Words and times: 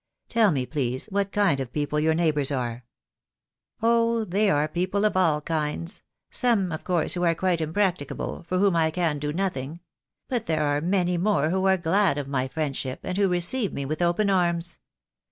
Tell 0.29 0.51
me, 0.51 0.65
please, 0.65 1.05
what 1.11 1.31
kind 1.31 1.59
of 1.59 1.71
people 1.71 1.99
your 1.99 2.15
neighbours 2.15 2.51
are." 2.51 2.85
THE 3.81 3.85
DAY 3.85 3.85
WILL 3.85 3.91
COME. 3.91 4.31
2 4.31 4.31
7 4.31 4.31
I 4.31 4.31
"Oh, 4.31 4.31
there 4.31 4.55
are 4.55 4.67
people 4.67 5.05
of 5.05 5.15
all 5.15 5.41
kinds, 5.41 6.01
some 6.31 6.71
of 6.71 6.83
course 6.83 7.13
who 7.13 7.23
are 7.23 7.35
quite 7.35 7.61
impracticable, 7.61 8.43
for 8.49 8.57
whom 8.57 8.75
I 8.75 8.89
can 8.89 9.19
do 9.19 9.31
nothing; 9.31 9.79
but 10.27 10.47
there 10.47 10.65
are 10.65 10.81
many 10.81 11.19
more 11.19 11.51
who 11.51 11.67
are 11.67 11.77
glad 11.77 12.17
of 12.17 12.27
my 12.27 12.47
friendship, 12.47 13.01
and 13.03 13.15
who 13.15 13.27
receive 13.29 13.73
me 13.73 13.85
with 13.85 14.01
open 14.01 14.31
arms. 14.31 14.79